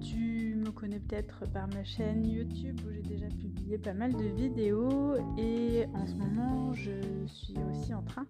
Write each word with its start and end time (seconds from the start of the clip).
Tu 0.00 0.56
me 0.56 0.70
connais 0.70 0.98
peut-être 0.98 1.44
par 1.52 1.68
ma 1.68 1.84
chaîne 1.84 2.26
YouTube 2.26 2.80
où 2.86 2.92
j'ai 2.92 3.02
déjà 3.02 3.26
publié 3.26 3.78
pas 3.78 3.92
mal 3.92 4.12
de 4.12 4.24
vidéos 4.24 5.14
et 5.38 5.86
en 5.94 6.06
ce 6.06 6.14
moment 6.14 6.72
je 6.72 6.92
suis 7.26 7.54
aussi 7.70 7.94
en 7.94 8.02
train 8.02 8.26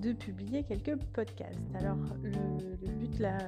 de 0.00 0.12
publier 0.12 0.64
quelques 0.64 0.96
podcasts. 1.14 1.74
Alors 1.74 1.96
le, 2.22 2.76
but 2.98 3.18
là 3.18 3.38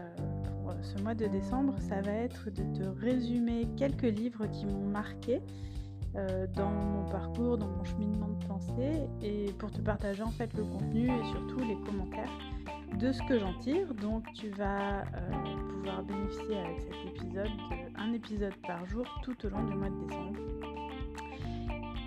pour 0.62 0.72
ce 0.82 1.02
mois 1.02 1.14
de 1.14 1.26
décembre 1.26 1.74
ça 1.80 2.00
va 2.00 2.12
être 2.12 2.50
de 2.50 2.62
te 2.78 2.84
résumer 3.00 3.68
quelques 3.76 4.02
livres 4.02 4.46
qui 4.46 4.66
m'ont 4.66 4.88
marqué 4.88 5.42
euh, 6.16 6.46
dans 6.54 6.70
mon 6.70 7.10
parcours, 7.10 7.58
dans 7.58 7.68
mon 7.68 7.84
cheminement 7.84 8.28
de 8.28 8.44
pensée 8.46 9.08
et 9.22 9.52
pour 9.58 9.70
te 9.70 9.80
partager 9.80 10.22
en 10.22 10.30
fait 10.30 10.54
le 10.54 10.64
contenu 10.64 11.08
et 11.08 11.24
surtout 11.32 11.58
les 11.58 11.76
commentaires 11.84 12.23
de 13.04 13.12
ce 13.12 13.22
que 13.22 13.38
j'en 13.38 13.52
tire. 13.58 13.92
Donc 13.94 14.24
tu 14.32 14.48
vas 14.50 15.00
euh, 15.00 15.04
pouvoir 15.68 16.02
bénéficier 16.04 16.56
avec 16.56 16.80
cet 16.80 16.94
épisode 17.06 17.50
d'un 17.96 18.12
épisode 18.14 18.54
par 18.66 18.86
jour 18.86 19.04
tout 19.22 19.36
au 19.44 19.50
long 19.50 19.62
du 19.64 19.74
mois 19.74 19.90
de 19.90 20.06
décembre. 20.06 20.38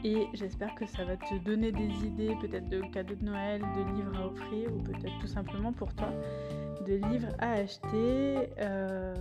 Et 0.04 0.26
j'espère 0.34 0.74
que 0.76 0.86
ça 0.88 1.06
va 1.06 1.18
te 1.18 1.36
donner 1.44 1.72
des 1.72 2.06
idées 2.06 2.36
peut-être 2.42 2.70
de 2.70 2.82
cadeaux 2.94 3.16
de 3.16 3.26
Noël, 3.26 3.62
de 3.62 3.96
livres 3.96 4.18
à 4.18 4.28
offrir 4.28 4.74
ou 4.74 4.82
peut-être 4.82 5.20
tout 5.20 5.28
simplement 5.28 5.72
pour 5.72 5.94
toi 5.94 6.10
de 6.86 6.96
livres 7.10 7.34
à 7.40 7.54
acheter. 7.54 8.50
Euh, 8.60 9.14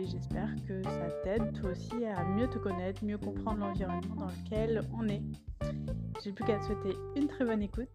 et 0.00 0.06
j'espère 0.06 0.48
que 0.66 0.82
ça 0.82 1.08
t'aide 1.22 1.52
toi 1.60 1.70
aussi 1.70 2.04
à 2.04 2.24
mieux 2.24 2.48
te 2.48 2.58
connaître, 2.58 3.04
mieux 3.04 3.18
comprendre 3.18 3.60
l'environnement 3.60 4.16
dans 4.16 4.26
lequel 4.26 4.82
on 4.92 5.06
est. 5.08 5.22
J'ai 6.24 6.32
plus 6.32 6.44
qu'à 6.44 6.58
te 6.58 6.64
souhaiter 6.64 6.96
une 7.14 7.28
très 7.28 7.44
bonne 7.44 7.62
écoute 7.62 7.88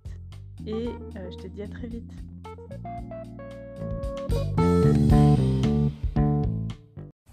et 0.65 0.87
euh, 0.87 1.31
je 1.31 1.37
te 1.43 1.47
dis 1.47 1.61
à 1.61 1.67
très 1.67 1.87
vite. 1.87 2.11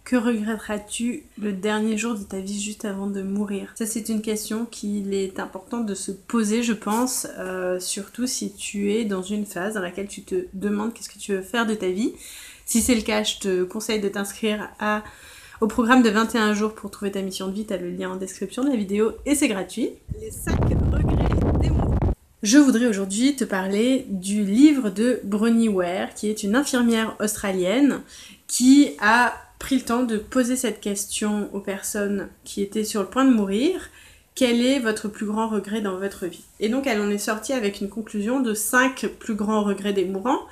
Que 0.09 0.17
regretteras-tu 0.17 1.25
le 1.39 1.53
dernier 1.53 1.99
jour 1.99 2.15
de 2.15 2.23
ta 2.23 2.41
vie 2.41 2.59
juste 2.59 2.87
avant 2.87 3.09
de 3.09 3.21
mourir? 3.21 3.73
Ça 3.75 3.85
c'est 3.85 4.09
une 4.09 4.23
question 4.23 4.65
qu'il 4.65 5.13
est 5.13 5.39
important 5.39 5.81
de 5.81 5.95
se 5.95 6.11
poser 6.13 6.63
je 6.63 6.73
pense, 6.73 7.27
euh, 7.39 7.79
surtout 7.79 8.27
si 8.27 8.55
tu 8.55 8.95
es 8.95 9.05
dans 9.05 9.21
une 9.21 9.45
phase 9.45 9.75
dans 9.75 9.83
laquelle 9.83 10.09
tu 10.09 10.23
te 10.23 10.47
demandes 10.55 10.95
qu'est-ce 10.95 11.11
que 11.11 11.19
tu 11.19 11.33
veux 11.33 11.43
faire 11.43 11.67
de 11.67 11.75
ta 11.75 11.89
vie. 11.89 12.15
Si 12.65 12.81
c'est 12.81 12.95
le 12.95 13.03
cas, 13.03 13.23
je 13.23 13.39
te 13.39 13.65
conseille 13.65 14.01
de 14.01 14.09
t'inscrire 14.09 14.71
au 15.61 15.67
programme 15.67 16.03
de 16.03 16.09
21 16.09 16.55
jours 16.55 16.75
pour 16.75 16.91
trouver 16.91 17.11
ta 17.11 17.21
mission 17.21 17.49
de 17.49 17.53
vie. 17.53 17.67
Tu 17.67 17.75
as 17.75 17.77
le 17.77 17.91
lien 17.91 18.11
en 18.11 18.17
description 18.17 18.65
de 18.65 18.71
la 18.71 18.77
vidéo 18.77 19.13
et 19.27 19.35
c'est 19.35 19.49
gratuit. 19.49 19.91
Les 20.21 20.31
5 20.31 20.59
regrets 20.91 21.61
des. 21.61 21.98
Je 22.45 22.59
voudrais 22.59 22.87
aujourd'hui 22.87 23.35
te 23.35 23.43
parler 23.43 24.07
du 24.11 24.45
livre 24.45 24.91
de 24.91 25.21
Bronnie 25.25 25.69
Ware, 25.69 26.15
qui 26.15 26.29
est 26.29 26.45
une 26.45 26.55
infirmière 26.55 27.17
australienne 27.19 28.01
qui 28.47 28.91
a 29.01 29.35
pris 29.59 29.75
le 29.75 29.83
temps 29.83 30.05
de 30.05 30.19
poser 30.19 30.55
cette 30.55 30.81
question 30.81 31.51
aux 31.53 31.59
personnes 31.59 32.29
qui 32.45 32.63
étaient 32.63 32.85
sur 32.85 33.03
le 33.03 33.09
point 33.09 33.25
de 33.25 33.35
mourir. 33.35 33.91
Quel 34.37 34.65
est 34.65 34.79
votre 34.79 35.09
plus 35.09 35.27
grand 35.27 35.49
regret 35.49 35.81
dans 35.81 35.99
votre 35.99 36.27
vie? 36.27 36.45
Et 36.61 36.69
donc 36.69 36.87
elle 36.87 37.01
en 37.01 37.11
est 37.11 37.19
sortie 37.19 37.55
avec 37.55 37.81
une 37.81 37.89
conclusion 37.89 38.39
de 38.39 38.55
5 38.55 39.09
plus 39.19 39.35
grands 39.35 39.65
regrets 39.65 39.93
des 39.93 40.05
mourants 40.05 40.47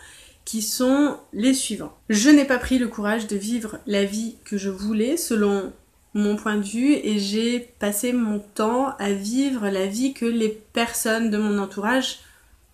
qui 0.44 0.62
sont 0.62 1.16
les 1.32 1.54
suivants. 1.54 1.96
Je 2.08 2.30
n'ai 2.30 2.44
pas 2.44 2.58
pris 2.58 2.78
le 2.78 2.88
courage 2.88 3.28
de 3.28 3.36
vivre 3.36 3.78
la 3.86 4.04
vie 4.04 4.34
que 4.44 4.58
je 4.58 4.70
voulais 4.70 5.16
selon 5.16 5.72
mon 6.16 6.34
point 6.36 6.56
de 6.56 6.64
vue 6.64 6.94
et 6.94 7.18
j'ai 7.18 7.60
passé 7.60 8.14
mon 8.14 8.38
temps 8.38 8.96
à 8.98 9.12
vivre 9.12 9.68
la 9.68 9.86
vie 9.86 10.14
que 10.14 10.24
les 10.24 10.48
personnes 10.48 11.30
de 11.30 11.36
mon 11.36 11.58
entourage 11.58 12.20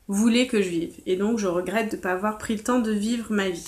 voulaient 0.06 0.46
que 0.46 0.62
je 0.62 0.68
vive. 0.68 0.94
Et 1.06 1.16
donc 1.16 1.38
je 1.38 1.48
regrette 1.48 1.90
de 1.90 1.96
ne 1.96 2.00
pas 2.00 2.12
avoir 2.12 2.38
pris 2.38 2.54
le 2.54 2.62
temps 2.62 2.78
de 2.78 2.92
vivre 2.92 3.26
ma 3.30 3.48
vie. 3.48 3.66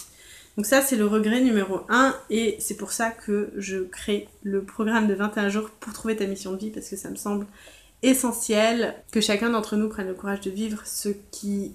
Donc 0.57 0.65
ça 0.65 0.81
c'est 0.81 0.95
le 0.95 1.07
regret 1.07 1.41
numéro 1.41 1.81
1 1.89 2.15
et 2.31 2.57
c'est 2.61 2.77
pour 2.77 2.93
ça 2.93 3.11
que 3.11 3.51
je 3.57 3.79
crée 3.79 4.29
le 4.45 4.63
programme 4.63 5.09
de 5.09 5.15
21 5.15 5.49
jours 5.49 5.71
pour 5.81 5.93
trouver 5.93 6.15
ta 6.15 6.27
mission 6.27 6.53
de 6.53 6.59
vie 6.59 6.71
parce 6.71 6.89
que 6.89 6.97
ça 6.97 7.11
me 7.11 7.17
semble 7.17 7.45
essentiel 8.03 8.95
que 9.11 9.21
chacun 9.21 9.51
d'entre 9.51 9.75
nous 9.75 9.89
prenne 9.89 10.07
le 10.07 10.15
courage 10.15 10.43
de 10.43 10.53
vivre 10.53 10.83
ce 10.85 11.09
qui 11.33 11.73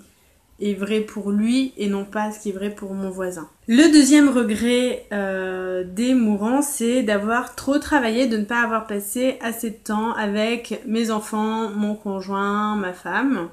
est 0.61 0.73
vrai 0.73 1.01
pour 1.01 1.31
lui 1.31 1.73
et 1.77 1.87
non 1.87 2.05
pas 2.05 2.31
ce 2.31 2.39
qui 2.39 2.49
est 2.49 2.53
vrai 2.53 2.69
pour 2.69 2.93
mon 2.93 3.09
voisin. 3.09 3.49
Le 3.67 3.91
deuxième 3.91 4.29
regret 4.29 5.05
euh, 5.11 5.83
des 5.83 6.13
mourants, 6.13 6.61
c'est 6.61 7.03
d'avoir 7.03 7.55
trop 7.55 7.79
travaillé, 7.79 8.27
de 8.27 8.37
ne 8.37 8.45
pas 8.45 8.61
avoir 8.61 8.87
passé 8.87 9.37
assez 9.41 9.69
de 9.71 9.77
temps 9.77 10.13
avec 10.13 10.81
mes 10.85 11.11
enfants, 11.11 11.69
mon 11.69 11.95
conjoint, 11.95 12.75
ma 12.75 12.93
femme. 12.93 13.49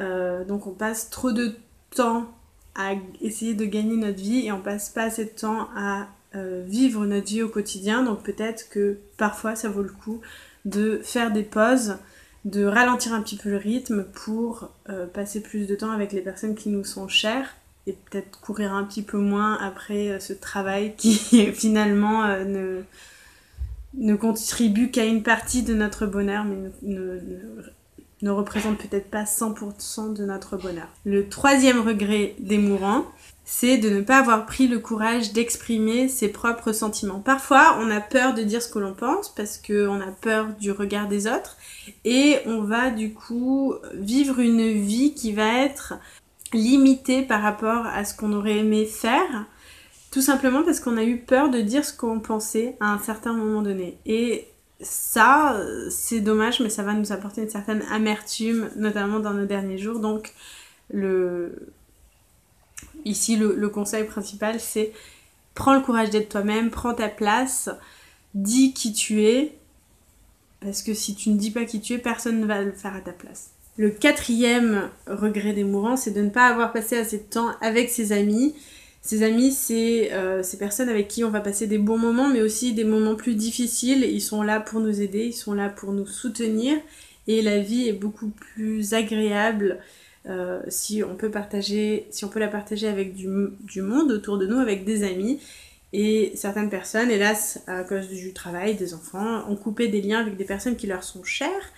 Euh, 0.00 0.44
donc 0.44 0.66
on 0.66 0.72
passe 0.72 1.10
trop 1.10 1.32
de 1.32 1.54
temps 1.94 2.26
à 2.74 2.92
essayer 3.20 3.54
de 3.54 3.64
gagner 3.64 3.96
notre 3.96 4.18
vie 4.18 4.46
et 4.46 4.52
on 4.52 4.60
passe 4.60 4.90
pas 4.90 5.04
assez 5.04 5.24
de 5.24 5.30
temps 5.30 5.68
à 5.76 6.08
euh, 6.34 6.64
vivre 6.66 7.06
notre 7.06 7.26
vie 7.26 7.42
au 7.42 7.48
quotidien. 7.48 8.02
Donc 8.02 8.22
peut-être 8.22 8.68
que 8.68 8.98
parfois 9.16 9.54
ça 9.54 9.68
vaut 9.68 9.82
le 9.82 9.92
coup 9.92 10.20
de 10.64 11.00
faire 11.02 11.30
des 11.30 11.42
pauses 11.42 11.96
de 12.44 12.64
ralentir 12.64 13.14
un 13.14 13.22
petit 13.22 13.36
peu 13.36 13.50
le 13.50 13.56
rythme 13.56 14.04
pour 14.04 14.70
euh, 14.88 15.06
passer 15.06 15.40
plus 15.40 15.66
de 15.66 15.74
temps 15.74 15.90
avec 15.90 16.12
les 16.12 16.20
personnes 16.20 16.54
qui 16.54 16.68
nous 16.68 16.84
sont 16.84 17.08
chères 17.08 17.56
et 17.86 17.92
peut-être 17.92 18.40
courir 18.40 18.72
un 18.72 18.84
petit 18.84 19.02
peu 19.02 19.18
moins 19.18 19.58
après 19.60 20.10
euh, 20.10 20.20
ce 20.20 20.32
travail 20.32 20.94
qui 20.96 21.16
finalement 21.54 22.24
euh, 22.24 22.82
ne, 23.94 24.14
contribue 24.14 24.90
qu'à 24.90 25.04
une 25.06 25.22
partie 25.22 25.62
de 25.62 25.74
notre 25.74 26.06
bonheur 26.06 26.44
mais 26.44 26.70
ne, 26.82 27.18
ne 28.20 28.30
représente 28.30 28.78
peut-être 28.78 29.10
pas 29.10 29.24
100% 29.24 30.14
de 30.14 30.24
notre 30.26 30.56
bonheur. 30.58 30.88
Le 31.04 31.28
troisième 31.28 31.80
regret 31.80 32.34
des 32.38 32.58
mourants, 32.58 33.06
c'est 33.44 33.76
de 33.76 33.90
ne 33.90 34.00
pas 34.00 34.18
avoir 34.18 34.46
pris 34.46 34.68
le 34.68 34.78
courage 34.78 35.32
d'exprimer 35.32 36.08
ses 36.08 36.28
propres 36.28 36.72
sentiments. 36.72 37.20
Parfois, 37.20 37.76
on 37.80 37.90
a 37.90 38.00
peur 38.00 38.32
de 38.32 38.42
dire 38.42 38.62
ce 38.62 38.68
que 38.68 38.78
l'on 38.78 38.94
pense 38.94 39.34
parce 39.34 39.58
qu'on 39.58 40.00
a 40.00 40.10
peur 40.20 40.48
du 40.58 40.70
regard 40.70 41.08
des 41.08 41.26
autres 41.26 41.58
et 42.04 42.38
on 42.46 42.62
va 42.62 42.90
du 42.90 43.12
coup 43.12 43.74
vivre 43.92 44.38
une 44.40 44.72
vie 44.72 45.14
qui 45.14 45.32
va 45.32 45.62
être 45.62 45.94
limitée 46.54 47.22
par 47.22 47.42
rapport 47.42 47.86
à 47.86 48.04
ce 48.04 48.16
qu'on 48.16 48.32
aurait 48.32 48.58
aimé 48.58 48.86
faire, 48.86 49.46
tout 50.10 50.22
simplement 50.22 50.62
parce 50.62 50.80
qu'on 50.80 50.96
a 50.96 51.04
eu 51.04 51.18
peur 51.18 51.50
de 51.50 51.60
dire 51.60 51.84
ce 51.84 51.94
qu'on 51.94 52.20
pensait 52.20 52.76
à 52.80 52.92
un 52.92 52.98
certain 52.98 53.34
moment 53.34 53.60
donné. 53.60 53.98
Et 54.06 54.48
ça, 54.80 55.60
c'est 55.90 56.20
dommage, 56.20 56.60
mais 56.60 56.70
ça 56.70 56.82
va 56.82 56.94
nous 56.94 57.12
apporter 57.12 57.42
une 57.42 57.50
certaine 57.50 57.82
amertume, 57.90 58.70
notamment 58.76 59.20
dans 59.20 59.34
nos 59.34 59.46
derniers 59.46 59.78
jours. 59.78 59.98
Donc, 59.98 60.32
le, 60.90 61.74
ici, 63.04 63.36
le, 63.36 63.68
conseil 63.68 64.04
principal, 64.04 64.60
c'est 64.60 64.92
prends 65.54 65.74
le 65.74 65.80
courage 65.80 66.10
d'être 66.10 66.28
toi-même, 66.28 66.70
prends 66.70 66.94
ta 66.94 67.08
place, 67.08 67.70
dis 68.34 68.72
qui 68.72 68.92
tu 68.92 69.22
es, 69.24 69.52
parce 70.60 70.82
que 70.82 70.94
si 70.94 71.14
tu 71.14 71.30
ne 71.30 71.36
dis 71.36 71.50
pas 71.50 71.64
qui 71.64 71.80
tu 71.80 71.94
es, 71.94 71.98
personne 71.98 72.40
ne 72.40 72.46
va 72.46 72.62
le 72.62 72.72
faire 72.72 72.94
à 72.94 73.00
ta 73.00 73.12
place. 73.12 73.50
Le 73.76 73.90
quatrième 73.90 74.88
regret 75.06 75.52
des 75.52 75.64
mourants, 75.64 75.96
c'est 75.96 76.12
de 76.12 76.22
ne 76.22 76.30
pas 76.30 76.46
avoir 76.46 76.72
passé 76.72 76.96
assez 76.96 77.18
de 77.18 77.24
temps 77.24 77.50
avec 77.60 77.90
ses 77.90 78.12
amis. 78.12 78.54
Ses 79.02 79.22
amis, 79.22 79.52
c'est 79.52 80.12
euh, 80.12 80.42
ces 80.42 80.56
personnes 80.56 80.88
avec 80.88 81.08
qui 81.08 81.24
on 81.24 81.30
va 81.30 81.40
passer 81.40 81.66
des 81.66 81.78
bons 81.78 81.98
moments, 81.98 82.28
mais 82.28 82.40
aussi 82.40 82.72
des 82.72 82.84
moments 82.84 83.16
plus 83.16 83.34
difficiles. 83.34 84.04
Ils 84.04 84.20
sont 84.20 84.42
là 84.42 84.60
pour 84.60 84.80
nous 84.80 85.02
aider, 85.02 85.26
ils 85.26 85.34
sont 85.34 85.52
là 85.52 85.68
pour 85.68 85.92
nous 85.92 86.06
soutenir. 86.06 86.78
Et 87.26 87.42
la 87.42 87.58
vie 87.58 87.88
est 87.88 87.92
beaucoup 87.92 88.28
plus 88.28 88.94
agréable 88.94 89.80
euh, 90.26 90.60
si 90.68 91.02
on 91.02 91.16
peut 91.16 91.30
partager, 91.30 92.06
si 92.10 92.24
on 92.24 92.28
peut 92.28 92.40
la 92.40 92.48
partager 92.48 92.88
avec 92.88 93.14
du, 93.14 93.28
monde 93.28 94.10
autour 94.10 94.38
de 94.38 94.46
nous, 94.46 94.58
avec 94.58 94.84
des 94.84 95.04
amis. 95.04 95.40
Et 95.92 96.32
certaines 96.34 96.70
personnes, 96.70 97.10
hélas, 97.10 97.62
à 97.66 97.84
cause 97.84 98.08
du 98.08 98.32
travail, 98.32 98.74
des 98.74 98.94
enfants, 98.94 99.48
ont 99.48 99.56
coupé 99.56 99.88
des 99.88 100.02
liens 100.02 100.20
avec 100.20 100.36
des 100.36 100.44
personnes 100.44 100.76
qui 100.76 100.86
leur 100.86 101.04
sont 101.04 101.22
chères 101.22 101.72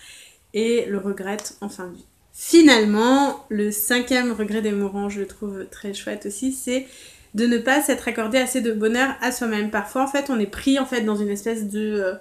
et 0.54 0.86
le 0.86 0.98
regrettent 0.98 1.58
en 1.60 1.68
fin 1.68 1.88
de 1.88 1.96
vie. 1.96 2.06
Finalement, 2.32 3.44
le 3.50 3.70
cinquième 3.70 4.32
regret 4.32 4.62
des 4.62 4.72
mourants, 4.72 5.08
je 5.08 5.20
le 5.20 5.26
trouve 5.26 5.66
très 5.70 5.92
chouette 5.92 6.26
aussi, 6.26 6.52
c'est 6.52 6.86
de 7.34 7.46
ne 7.46 7.58
pas 7.58 7.82
s'être 7.82 8.08
accordé 8.08 8.38
assez 8.38 8.62
de 8.62 8.72
bonheur 8.72 9.14
à 9.20 9.32
soi-même. 9.32 9.70
Parfois, 9.70 10.04
en 10.04 10.06
fait, 10.06 10.30
on 10.30 10.38
est 10.38 10.46
pris 10.46 10.78
en 10.78 10.86
fait 10.86 11.02
dans 11.02 11.16
une 11.16 11.28
espèce 11.28 11.68
de 11.68 11.80
euh, 11.80 12.14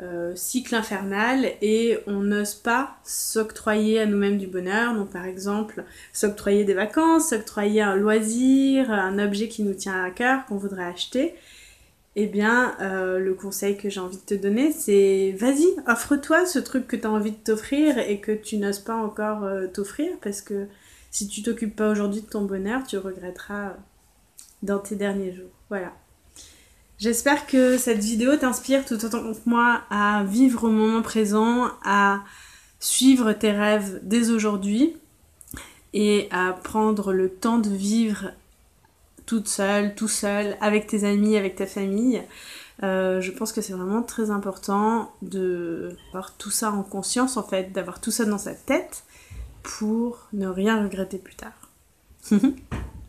euh, 0.00 0.32
cycle 0.34 0.74
infernal 0.74 1.52
et 1.62 1.98
on 2.08 2.20
n'ose 2.20 2.54
pas 2.54 2.96
s'octroyer 3.04 4.00
à 4.00 4.06
nous-mêmes 4.06 4.38
du 4.38 4.48
bonheur. 4.48 4.94
Donc 4.94 5.10
par 5.10 5.24
exemple, 5.24 5.84
s'octroyer 6.12 6.64
des 6.64 6.74
vacances, 6.74 7.28
s'octroyer 7.30 7.82
un 7.82 7.94
loisir, 7.94 8.90
un 8.90 9.18
objet 9.18 9.48
qui 9.48 9.62
nous 9.62 9.74
tient 9.74 10.02
à 10.02 10.10
cœur, 10.10 10.46
qu'on 10.46 10.56
voudrait 10.56 10.84
acheter. 10.84 11.34
Eh 12.16 12.26
bien, 12.26 12.76
euh, 12.80 13.18
le 13.18 13.34
conseil 13.34 13.76
que 13.76 13.88
j'ai 13.88 14.00
envie 14.00 14.16
de 14.16 14.22
te 14.22 14.34
donner, 14.34 14.72
c'est 14.72 15.34
vas-y, 15.36 15.66
offre-toi 15.88 16.46
ce 16.46 16.58
truc 16.60 16.86
que 16.86 16.96
tu 16.96 17.06
as 17.06 17.10
envie 17.10 17.32
de 17.32 17.36
t'offrir 17.36 17.98
et 17.98 18.20
que 18.20 18.32
tu 18.32 18.56
n'oses 18.56 18.78
pas 18.78 18.96
encore 18.96 19.44
euh, 19.44 19.66
t'offrir 19.66 20.10
parce 20.22 20.40
que 20.40 20.66
si 21.10 21.28
tu 21.28 21.42
t'occupes 21.42 21.74
pas 21.74 21.90
aujourd'hui 21.90 22.22
de 22.22 22.26
ton 22.26 22.42
bonheur, 22.42 22.84
tu 22.84 22.98
regretteras 22.98 23.76
dans 24.62 24.78
tes 24.78 24.96
derniers 24.96 25.32
jours. 25.32 25.50
Voilà. 25.68 25.92
J'espère 27.04 27.46
que 27.46 27.76
cette 27.76 27.98
vidéo 27.98 28.34
t'inspire 28.34 28.86
tout 28.86 29.04
autant 29.04 29.20
que 29.20 29.36
moi 29.44 29.82
à 29.90 30.24
vivre 30.24 30.64
au 30.64 30.70
moment 30.70 31.02
présent, 31.02 31.68
à 31.84 32.20
suivre 32.80 33.34
tes 33.34 33.52
rêves 33.52 34.00
dès 34.04 34.30
aujourd'hui 34.30 34.96
et 35.92 36.28
à 36.30 36.54
prendre 36.54 37.12
le 37.12 37.28
temps 37.28 37.58
de 37.58 37.68
vivre 37.68 38.30
toute 39.26 39.48
seule, 39.48 39.94
tout 39.94 40.08
seul, 40.08 40.56
avec 40.62 40.86
tes 40.86 41.04
amis, 41.04 41.36
avec 41.36 41.56
ta 41.56 41.66
famille. 41.66 42.22
Euh, 42.82 43.20
je 43.20 43.32
pense 43.32 43.52
que 43.52 43.60
c'est 43.60 43.74
vraiment 43.74 44.02
très 44.02 44.30
important 44.30 45.12
de 45.20 45.94
avoir 46.08 46.32
tout 46.38 46.50
ça 46.50 46.72
en 46.72 46.82
conscience, 46.82 47.36
en 47.36 47.42
fait, 47.42 47.70
d'avoir 47.70 48.00
tout 48.00 48.12
ça 48.12 48.24
dans 48.24 48.38
sa 48.38 48.54
tête 48.54 49.04
pour 49.62 50.26
ne 50.32 50.46
rien 50.46 50.82
regretter 50.82 51.18
plus 51.18 51.36
tard. 51.36 51.68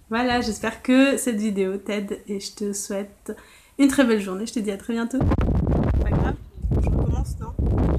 voilà, 0.10 0.42
j'espère 0.42 0.82
que 0.84 1.16
cette 1.16 1.38
vidéo 1.38 1.78
t'aide 1.78 2.20
et 2.28 2.42
je 2.42 2.52
te 2.52 2.74
souhaite 2.74 3.32
une 3.78 3.88
très 3.88 4.06
belle 4.06 4.22
journée. 4.22 4.46
Je 4.46 4.54
te 4.54 4.60
dis 4.60 4.72
à 4.72 4.78
très 4.78 4.94
bientôt. 4.94 5.20
Pas 5.20 6.10
grave, 6.10 6.36
je 6.82 6.90
recommence, 6.90 7.36
non? 7.40 7.95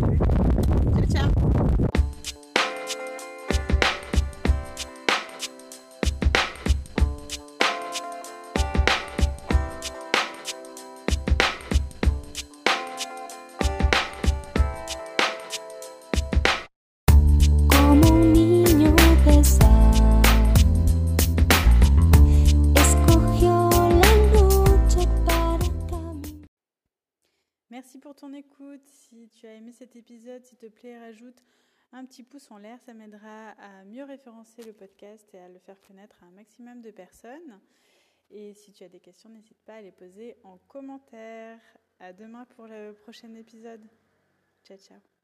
Pour 28.06 28.14
ton 28.14 28.32
écoute. 28.34 28.86
Si 28.86 29.28
tu 29.30 29.48
as 29.48 29.54
aimé 29.54 29.72
cet 29.72 29.96
épisode, 29.96 30.44
s'il 30.44 30.58
te 30.58 30.66
plaît, 30.66 30.96
rajoute 30.96 31.42
un 31.90 32.04
petit 32.04 32.22
pouce 32.22 32.52
en 32.52 32.58
l'air. 32.58 32.80
Ça 32.80 32.94
m'aidera 32.94 33.48
à 33.58 33.82
mieux 33.82 34.04
référencer 34.04 34.62
le 34.62 34.72
podcast 34.72 35.28
et 35.34 35.40
à 35.40 35.48
le 35.48 35.58
faire 35.58 35.80
connaître 35.80 36.22
à 36.22 36.26
un 36.26 36.30
maximum 36.30 36.82
de 36.82 36.92
personnes. 36.92 37.60
Et 38.30 38.54
si 38.54 38.72
tu 38.72 38.84
as 38.84 38.88
des 38.88 39.00
questions, 39.00 39.28
n'hésite 39.28 39.58
pas 39.64 39.74
à 39.74 39.82
les 39.82 39.90
poser 39.90 40.36
en 40.44 40.56
commentaire. 40.68 41.58
À 41.98 42.12
demain 42.12 42.44
pour 42.44 42.68
le 42.68 42.92
prochain 42.92 43.34
épisode. 43.34 43.84
Ciao, 44.62 44.78
ciao. 44.78 45.15